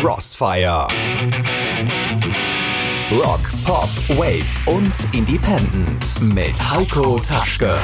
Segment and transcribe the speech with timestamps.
[0.00, 0.86] Crossfire.
[3.10, 7.76] Rock, Pop, Wave und Independent mit Heiko Taschke.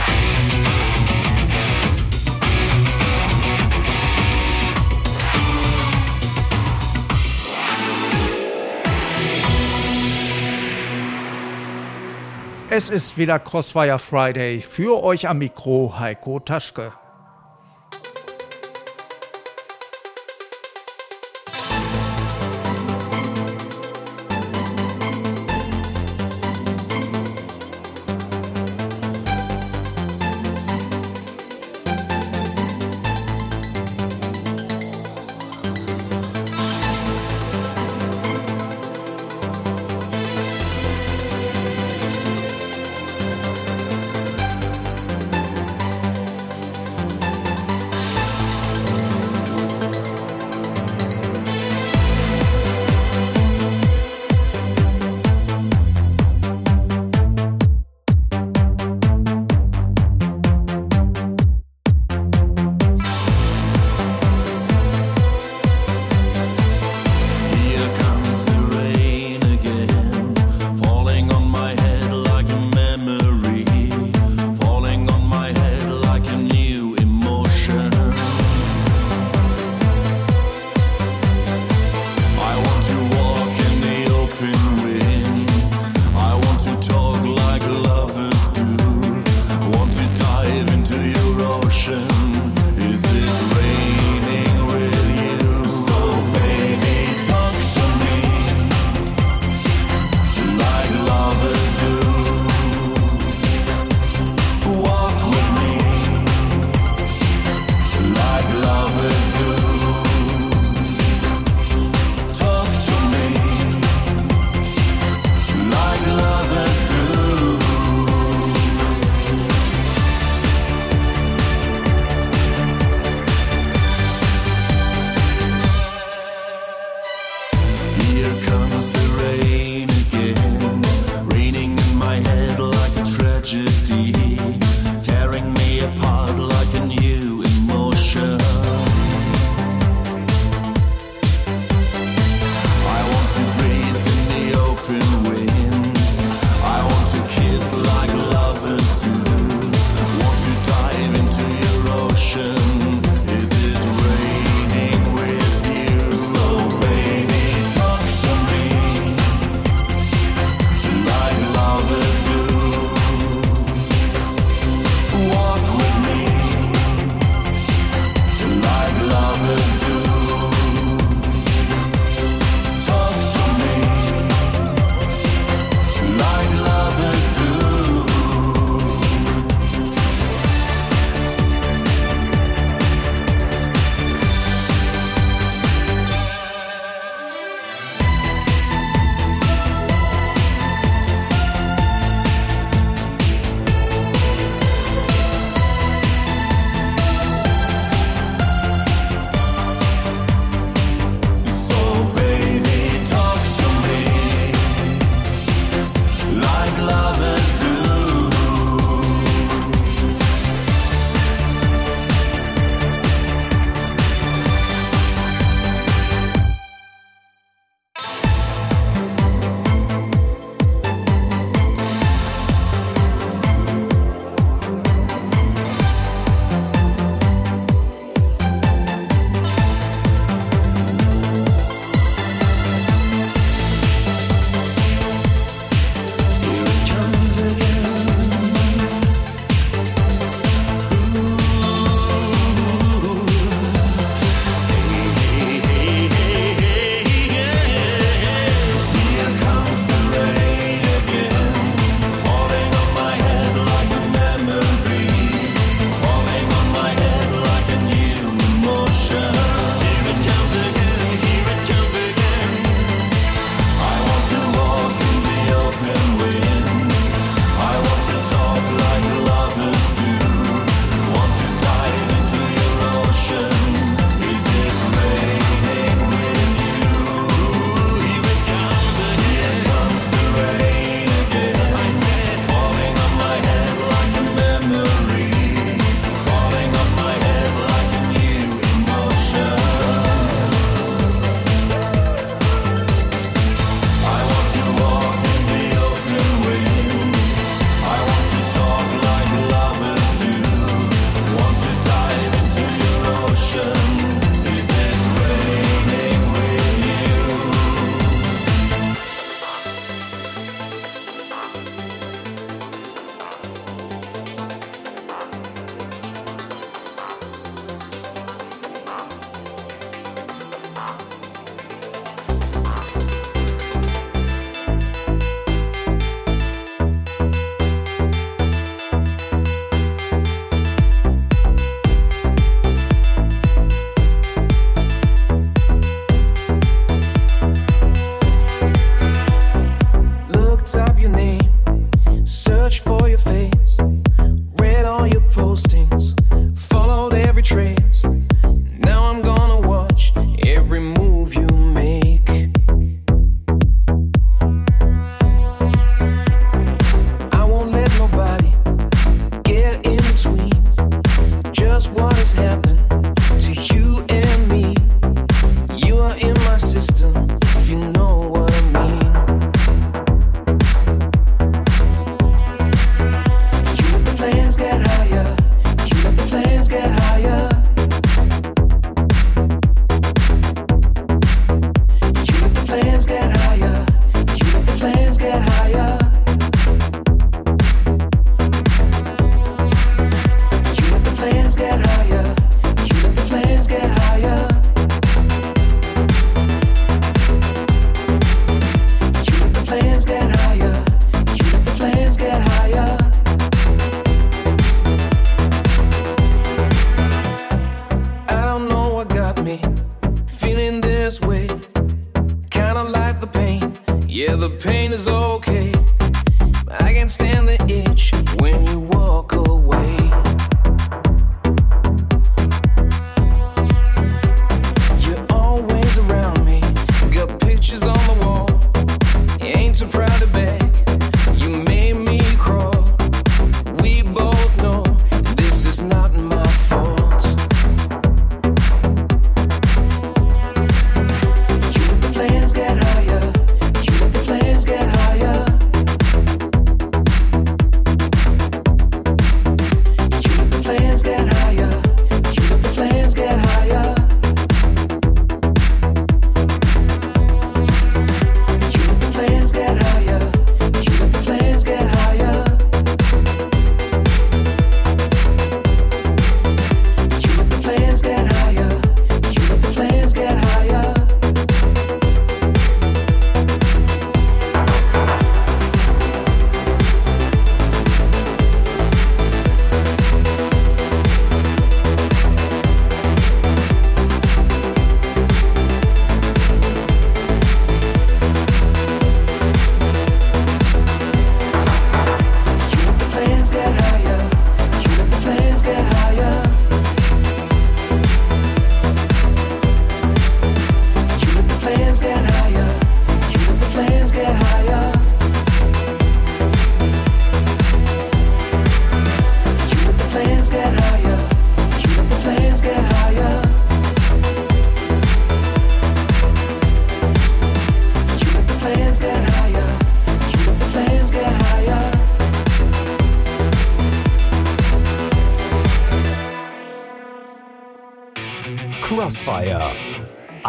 [12.71, 14.61] Es ist wieder Crossfire Friday.
[14.61, 16.93] Für euch am Mikro Heiko Taschke.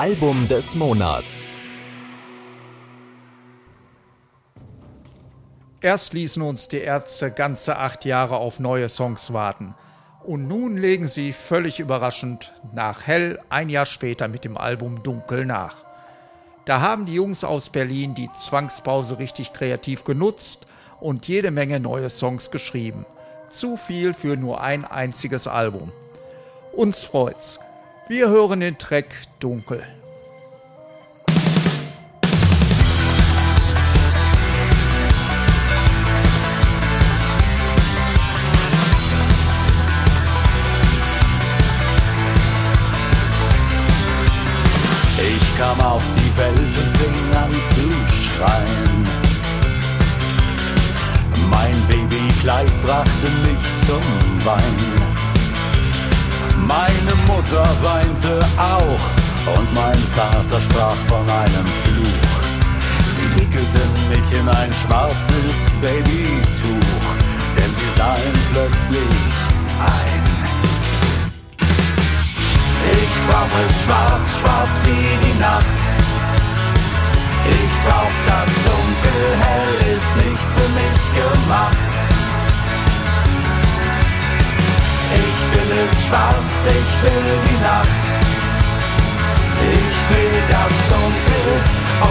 [0.05, 1.51] Album des Monats.
[5.81, 9.74] Erst ließen uns die Ärzte ganze acht Jahre auf neue Songs warten.
[10.24, 15.43] Und nun legen sie völlig überraschend nach Hell ein Jahr später mit dem Album Dunkel
[15.43, 15.77] nach.
[16.65, 20.67] Da haben die Jungs aus Berlin die Zwangspause richtig kreativ genutzt
[21.00, 23.07] und jede Menge neue Songs geschrieben.
[23.50, 25.91] Zu viel für nur ein einziges Album.
[26.74, 27.59] Uns freut's.
[28.07, 29.83] Wir hören den Track Dunkel.
[45.57, 49.07] Kam auf die Welt und fing an zu schreien.
[51.50, 54.01] Mein Babykleid brachte mich zum
[54.43, 55.15] Wein.
[56.57, 62.35] Meine Mutter weinte auch und mein Vater sprach von einem Fluch.
[63.15, 67.05] Sie wickelten mich in ein schwarzes Babytuch,
[67.57, 69.31] denn sie sahen plötzlich
[69.79, 70.14] ein.
[73.27, 75.79] Brauch es schwarz, schwarz wie die Nacht.
[77.48, 81.86] Ich brauch das Dunkel, hell ist nicht für mich gemacht.
[85.25, 88.01] Ich will es schwarz, ich will die Nacht.
[89.74, 91.48] Ich will das Dunkel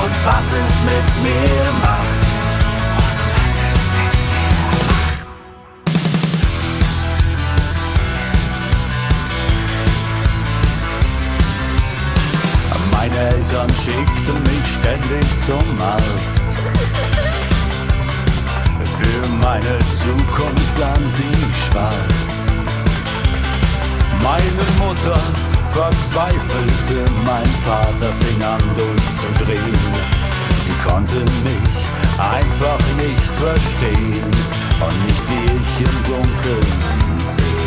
[0.02, 2.23] und was es mit mir macht.
[13.14, 16.44] Meine Eltern schickten mich ständig zum Arzt.
[18.82, 21.32] Für meine Zukunft sahen sie
[21.68, 22.46] schwarz.
[24.20, 25.20] Meine Mutter
[25.70, 29.78] verzweifelte, mein Vater fing an durchzudrehen.
[30.64, 31.86] Sie konnte mich
[32.18, 34.24] einfach nicht verstehen
[34.80, 36.66] und nicht wie ich im Dunkeln
[37.22, 37.63] sehen.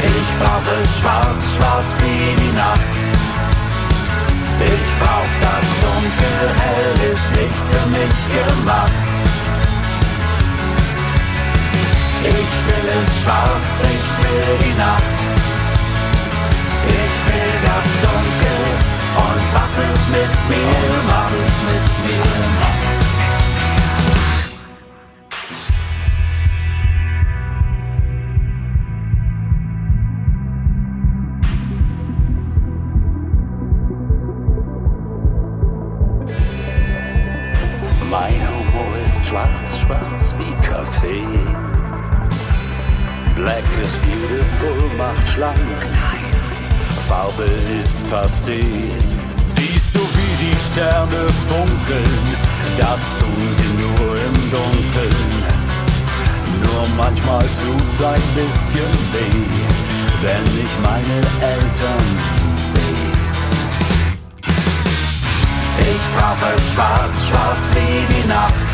[0.00, 2.94] Ich brauch es schwarz, schwarz wie die Nacht.
[4.60, 8.92] Ich brauch das Dunkel, hell ist nicht für mich gemacht.
[12.22, 15.18] Ich will es schwarz, ich will die Nacht.
[16.86, 18.62] Ich will das Dunkel
[19.16, 21.32] und was es mit mir macht.
[21.32, 23.17] Was es mit mir macht.
[38.10, 41.26] Mein Humor ist schwarz, schwarz wie Kaffee.
[43.34, 45.58] Black is beautiful, macht schlank.
[45.80, 46.32] Nein.
[47.06, 47.44] Farbe
[47.78, 48.62] ist passé.
[49.44, 52.18] Siehst du, wie die Sterne funkeln,
[52.78, 55.58] das tun sie nur im Dunkeln.
[56.62, 59.46] Nur manchmal tut's ein bisschen weh,
[60.22, 62.06] wenn ich meine Eltern
[62.56, 63.17] sehe.
[65.80, 68.68] Ich brauch es schwarz, schwarz wie die Nacht.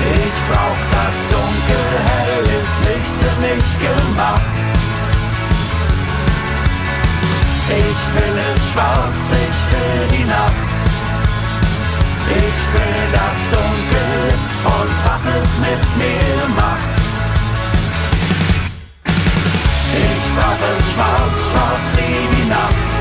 [0.00, 4.54] Ich brauch das Dunkel, hell ist nicht für mich gemacht.
[7.68, 10.72] Ich will es schwarz, ich will die Nacht.
[12.28, 14.34] Ich will das Dunkel
[14.64, 16.94] und was es mit mir macht.
[19.94, 22.93] Ich brauch es schwarz, schwarz wie die Nacht.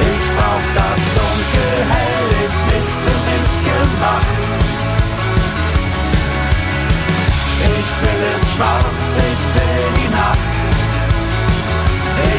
[0.00, 4.38] Ich brauch das Dunkel, hell ist nicht für mich gemacht.
[7.62, 10.52] Ich will es schwarz, ich will die Nacht.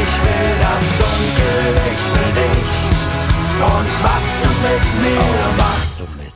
[0.01, 1.57] Ich will das Dunkel,
[1.93, 2.73] ich will dich
[3.61, 6.34] und was du mit mir machst.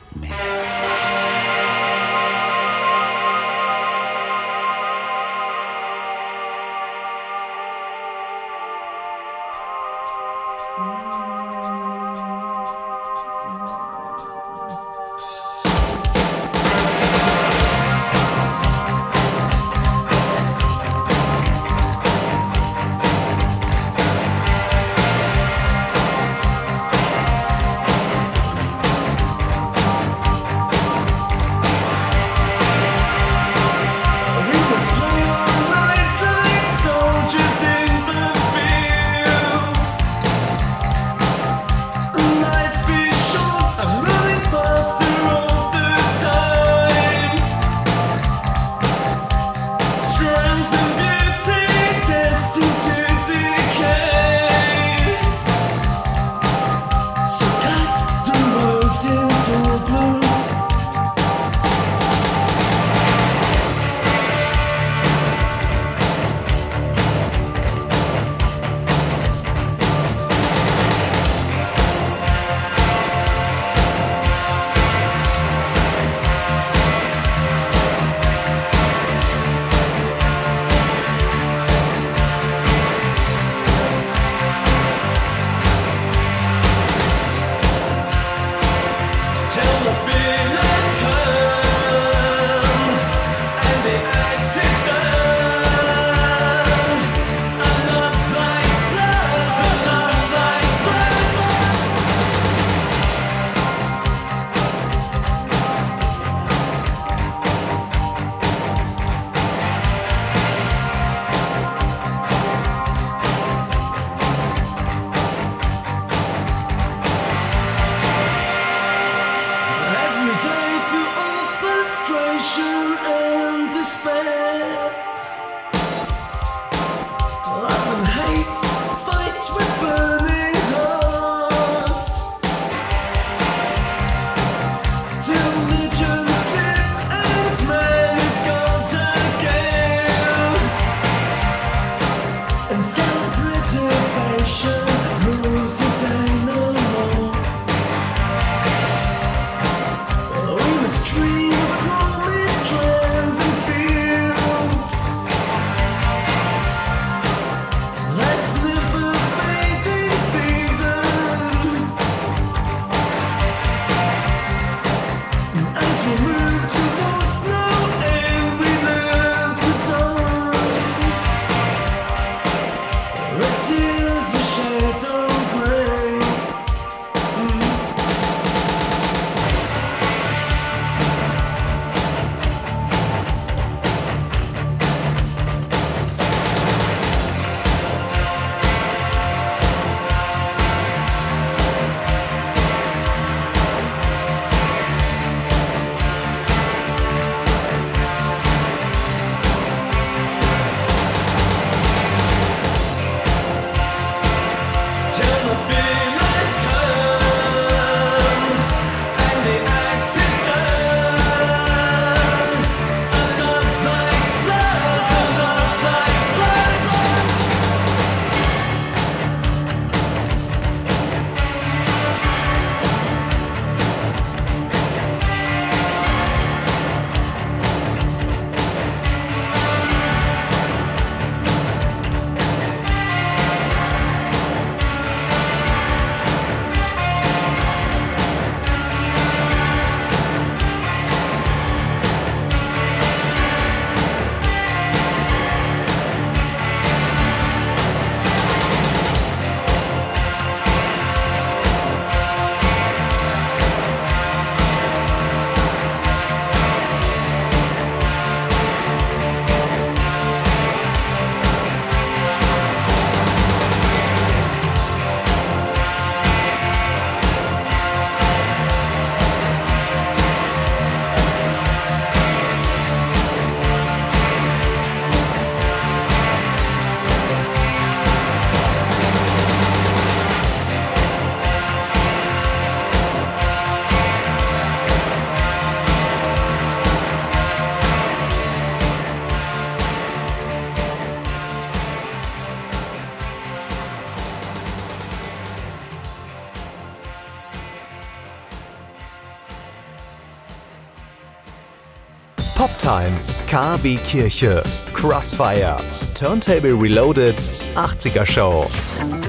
[303.50, 304.62] KW Kirche,
[304.94, 305.76] Crossfire,
[306.14, 307.36] Turntable Reloaded,
[307.74, 308.70] 80er Show.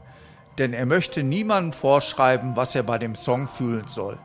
[0.60, 4.20] Denn er möchte niemandem vorschreiben, was er bei dem Song fühlen soll.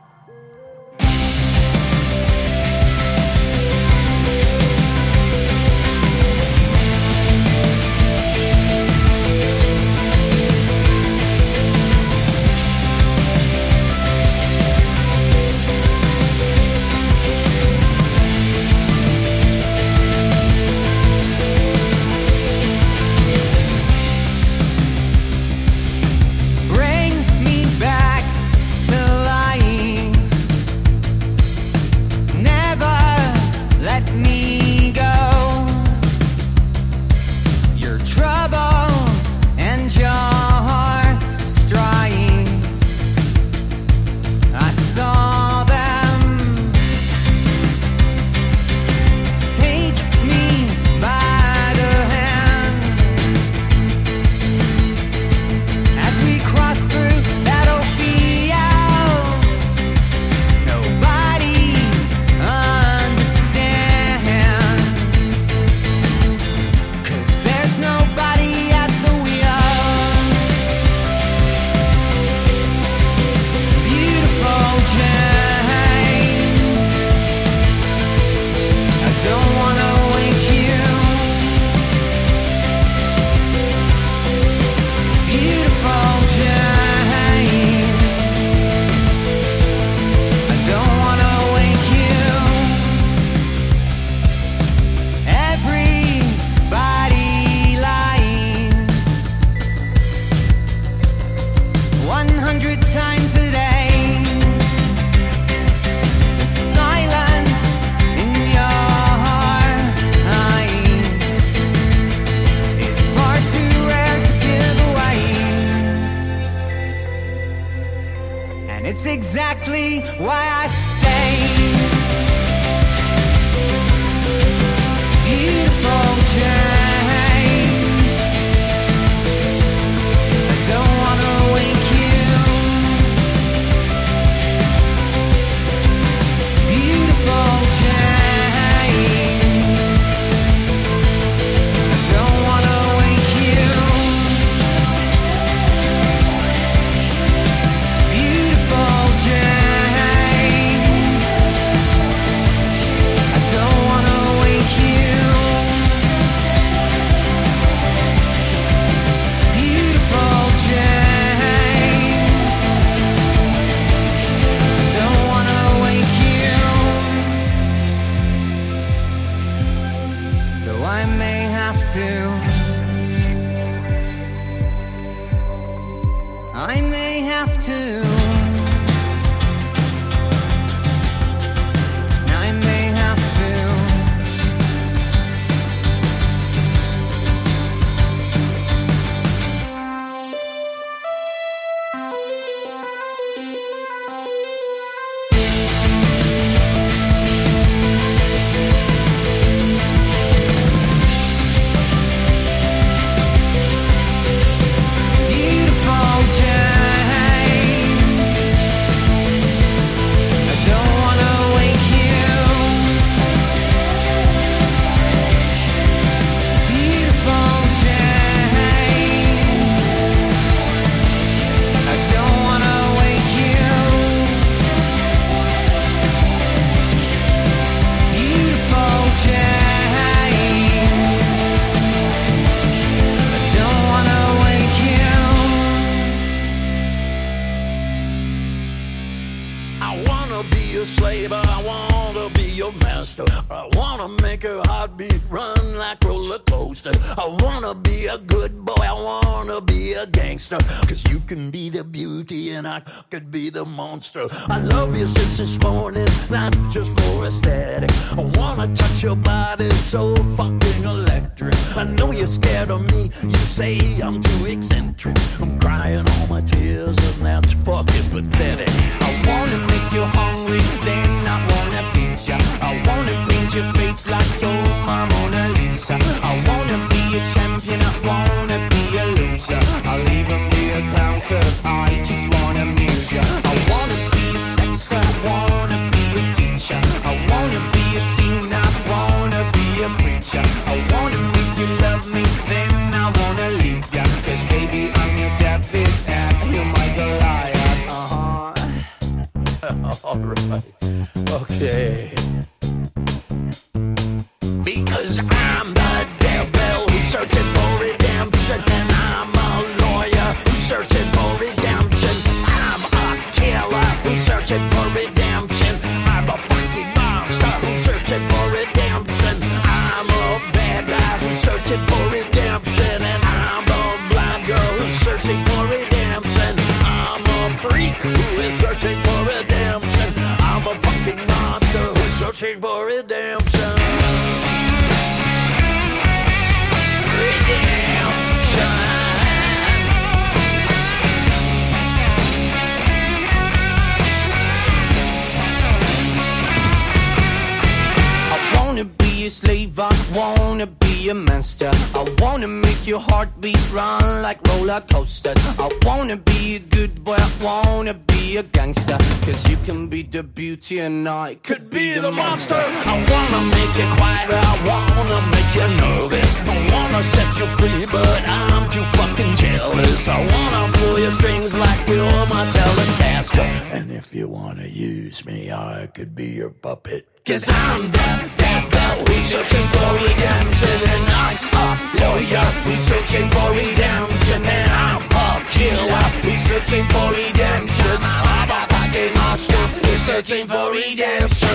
[361.35, 362.55] I could be, the monster.
[362.55, 364.31] I wanna make you quiet.
[364.31, 366.31] I wanna make you nervous.
[366.47, 370.07] I wanna set you free, but I'm too fucking jealous.
[370.07, 373.49] I wanna pull your strings like you're my telecaster.
[373.75, 377.05] And if you wanna use me, I could be your puppet.
[377.25, 381.67] Cause I'm the devil, we searching for redemption And I'm a
[381.99, 388.61] lawyer, we searching for redemption And I'm a killer, we searching for redemption I'm a
[388.69, 389.64] fucking monster,
[390.05, 391.49] searching for redemption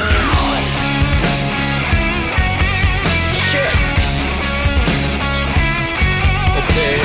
[3.50, 3.74] Shit.
[6.58, 6.96] Okay.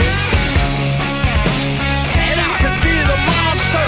[2.25, 3.87] And I could be the monster.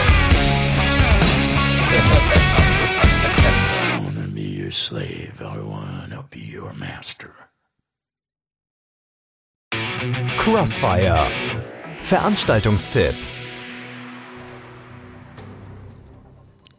[3.90, 5.42] I wanna be your slave.
[5.42, 7.34] I wanna be your master.
[10.38, 11.32] Crossfire.
[12.02, 13.37] Veranstaltungstipp.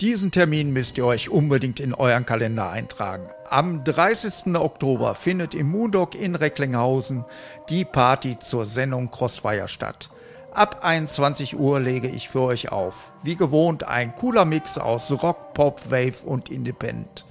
[0.01, 3.29] Diesen Termin müsst ihr euch unbedingt in euren Kalender eintragen.
[3.51, 4.55] Am 30.
[4.55, 7.25] Oktober findet im Moondog in Recklinghausen
[7.69, 10.09] die Party zur Sendung Crossfire statt.
[10.55, 13.11] Ab 21 Uhr lege ich für euch auf.
[13.25, 17.25] Wie gewohnt ein cooler Mix aus Rock, Pop, Wave und Independent.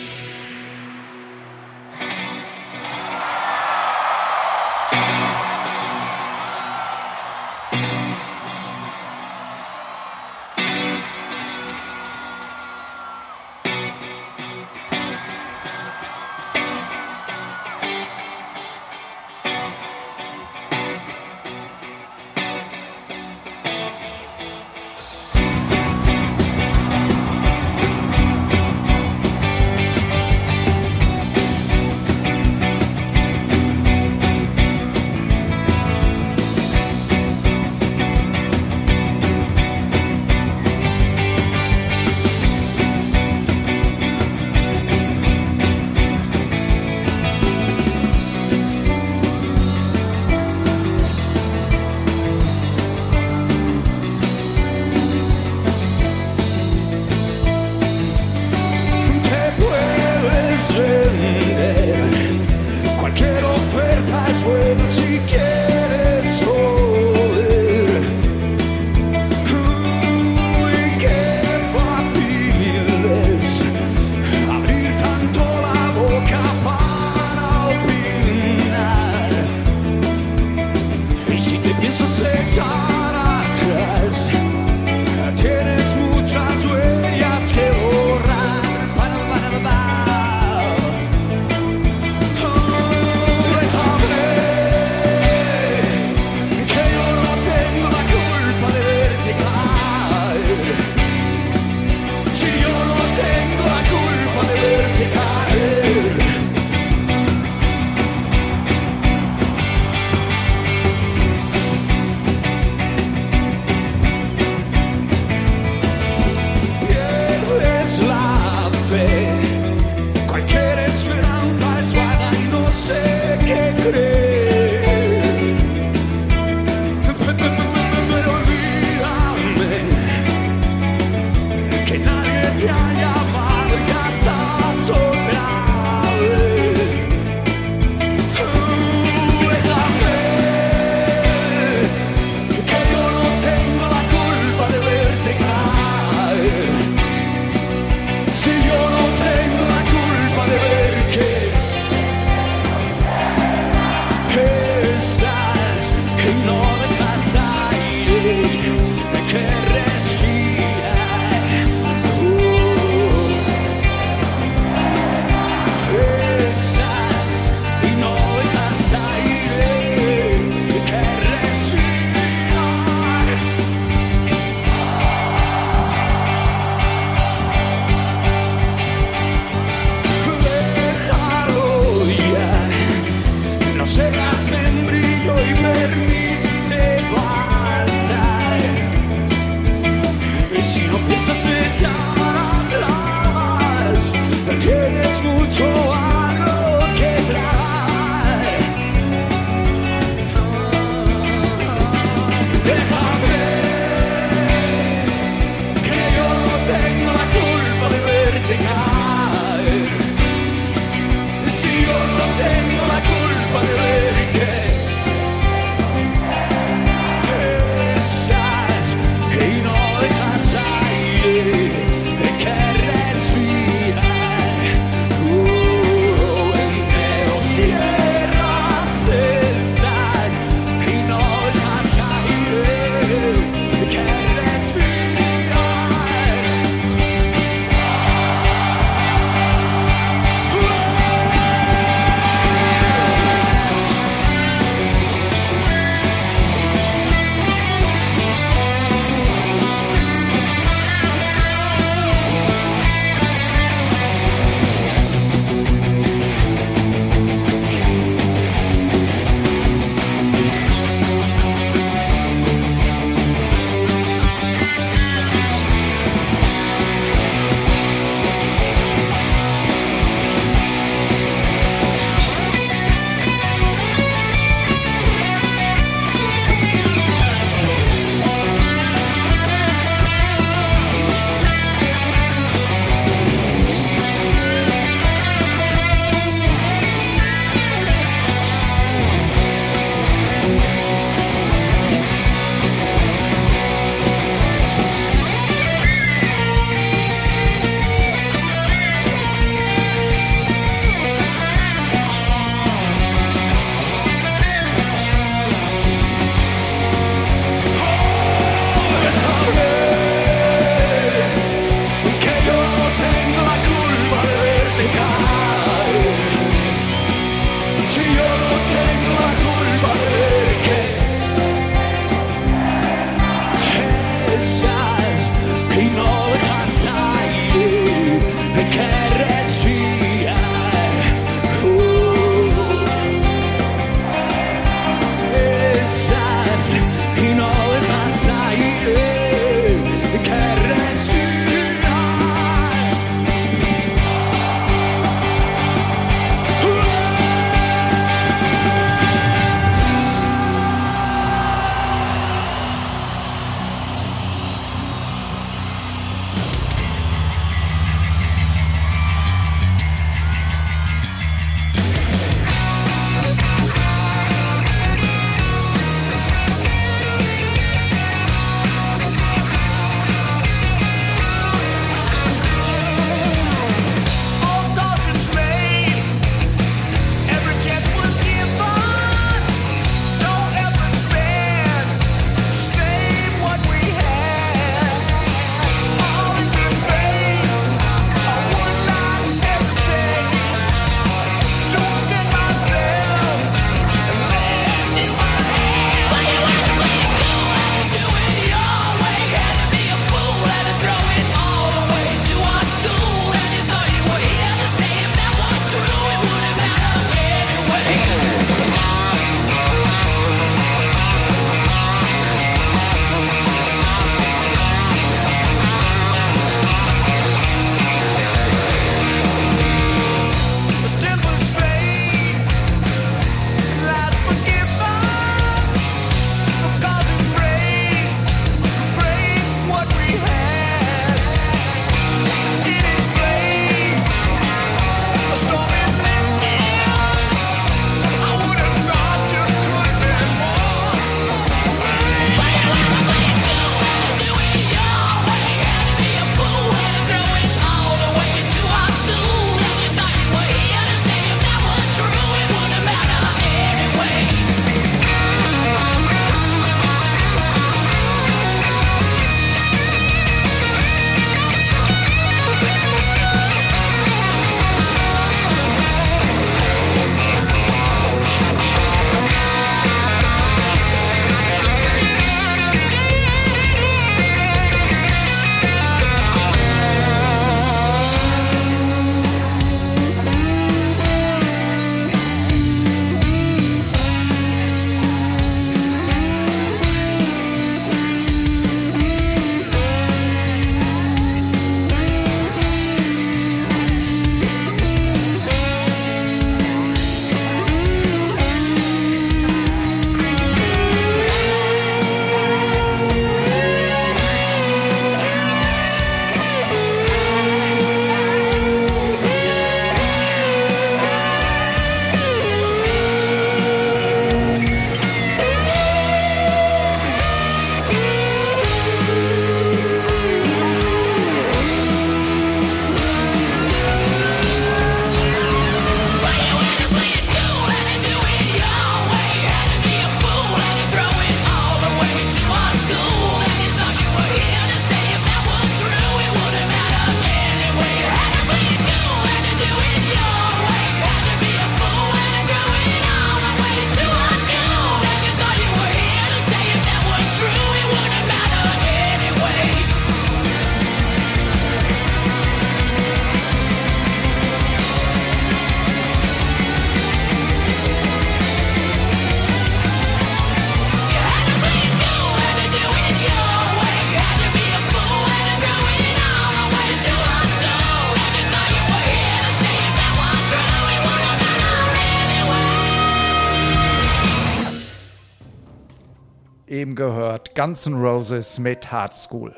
[576.91, 579.55] eben gehört Guns N' Roses mit Hard School.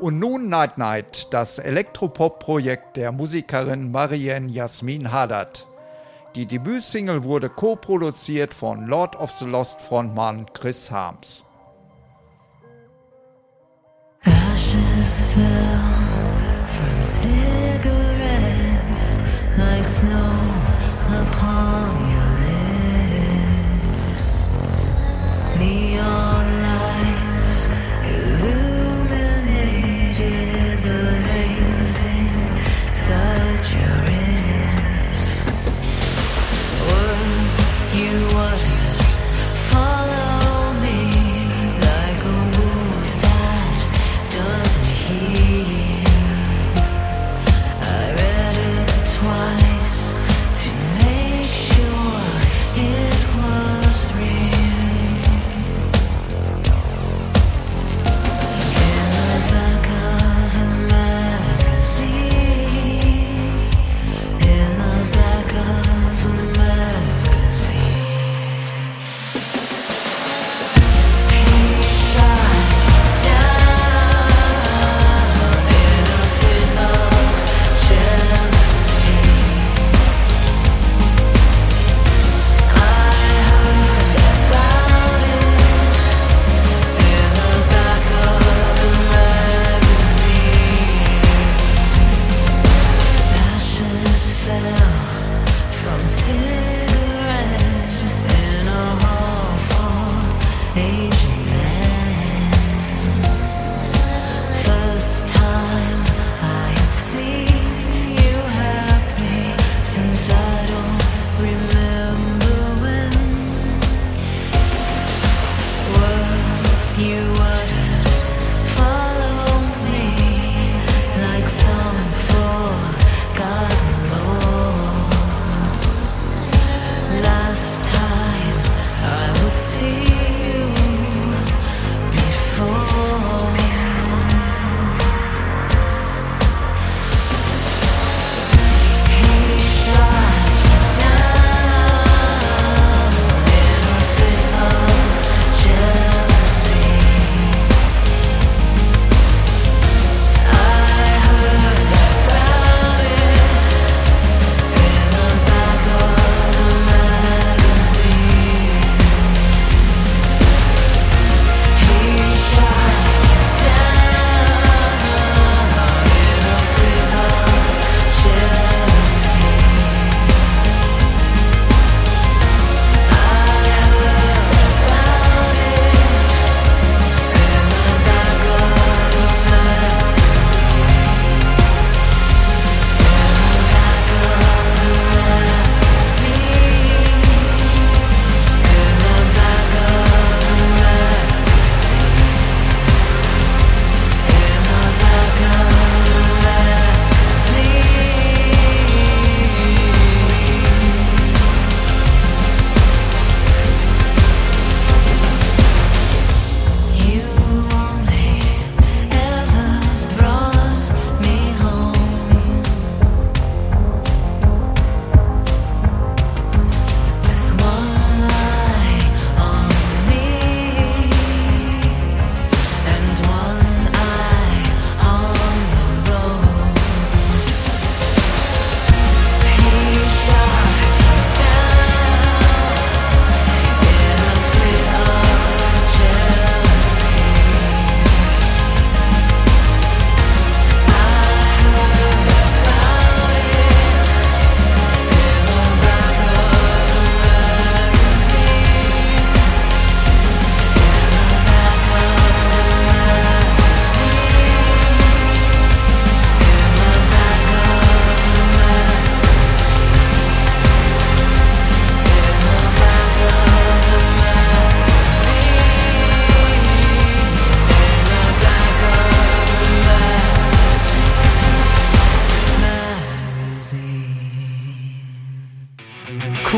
[0.00, 5.68] Und nun Night Night, das Elektropop-Projekt der Musikerin Marianne Jasmin Haddad.
[6.34, 11.44] Die Debütsingle wurde co-produziert von Lord of the Lost Frontmann Chris Harms.
[14.24, 15.78] Ashes fell
[16.66, 18.50] from cigarettes
[19.56, 20.40] like snow
[21.20, 21.93] upon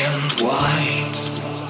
[0.00, 1.67] and white.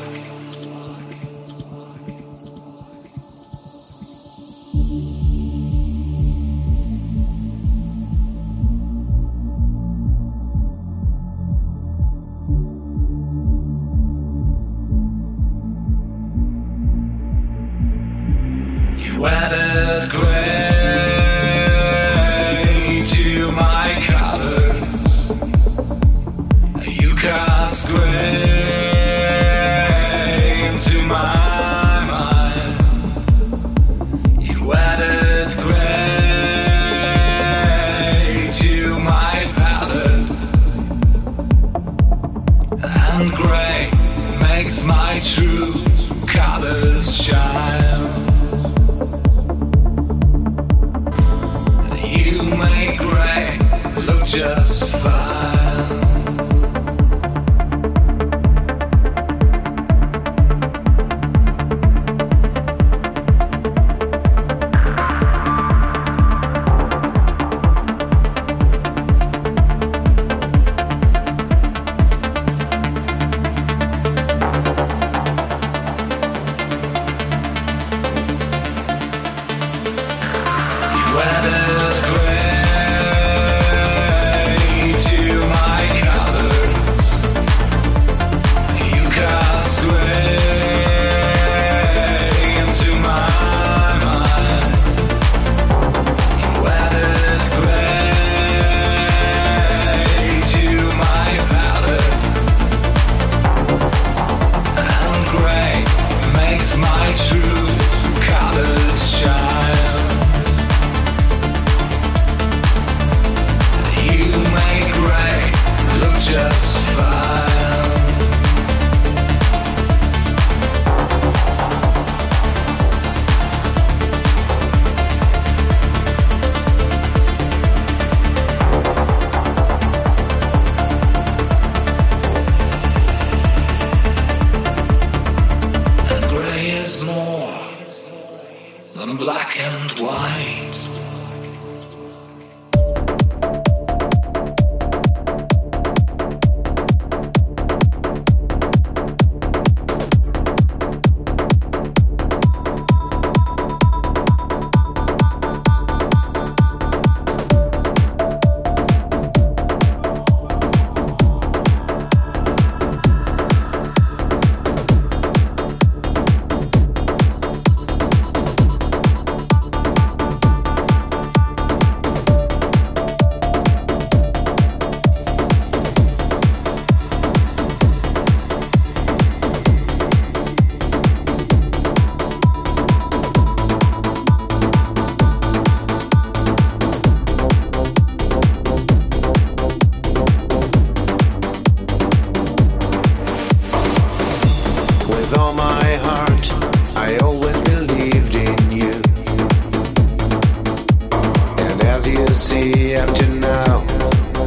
[202.61, 203.85] now,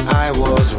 [0.10, 0.74] I was.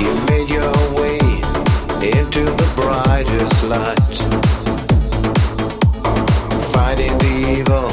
[0.00, 1.18] You made your way
[2.18, 4.16] into the brightest light,
[6.72, 7.14] fighting
[7.48, 7.90] evil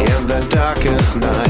[0.00, 1.45] in the darkest night.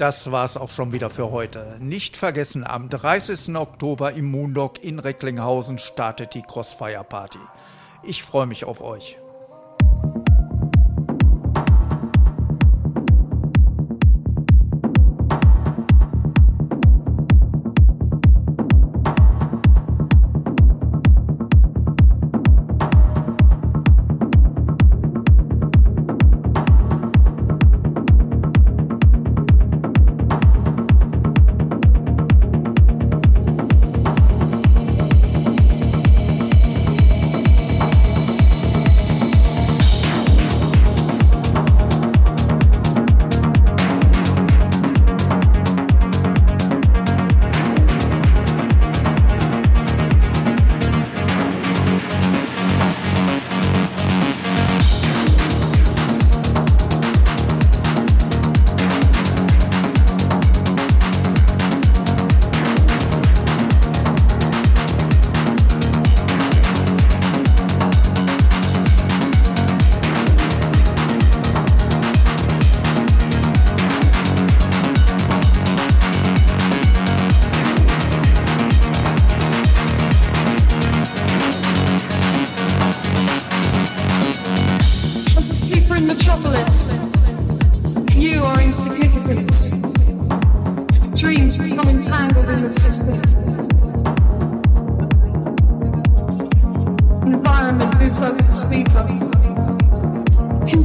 [0.00, 1.76] Das war's auch schon wieder für heute.
[1.78, 3.54] Nicht vergessen, am 30.
[3.54, 7.38] Oktober im Moondog in Recklinghausen startet die Crossfire Party.
[8.02, 9.18] Ich freue mich auf euch.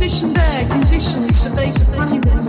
[0.05, 2.45] Conditioned air, conditioned, sedated breathing.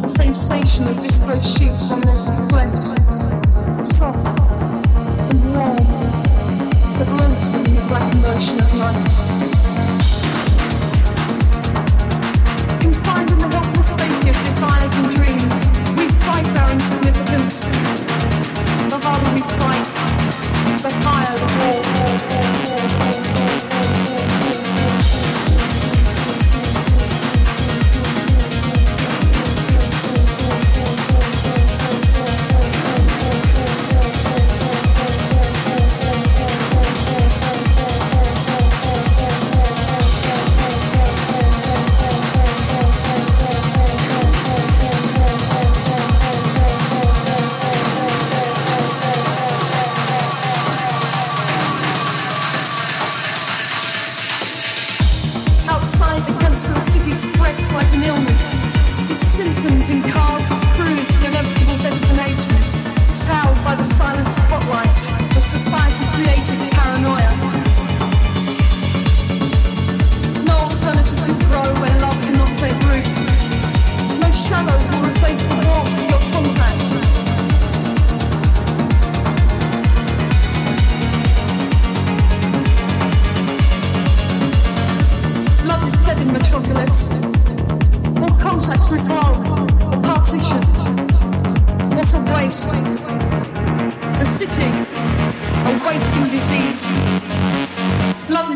[0.00, 2.16] The sensation of viscose sheets on their
[2.48, 3.86] flesh.
[3.86, 4.26] Soft
[5.30, 5.76] and warm,
[6.98, 9.14] but lonesome in the blackened ocean of night.
[12.80, 15.58] Confined in the rotten safety of desires and dreams,
[15.96, 17.70] we fight our insignificance.
[18.90, 19.86] The harder we fight,
[20.82, 21.79] the higher the Outside,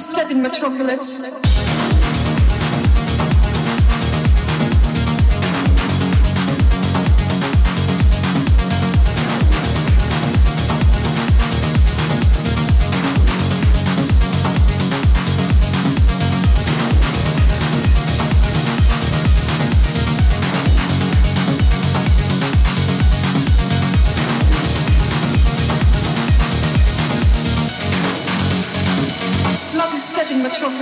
[0.07, 1.54] Love is dead in metropolis.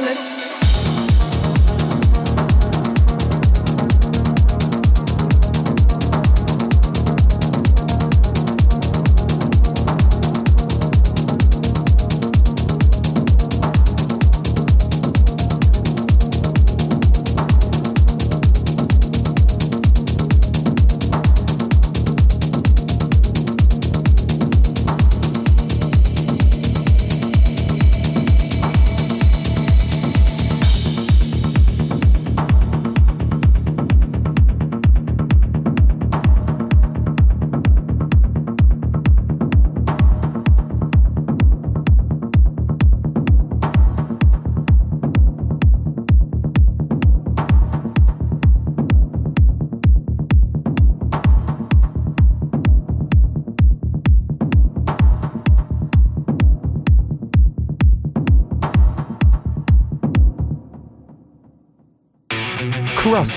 [0.03, 0.52] Christmas.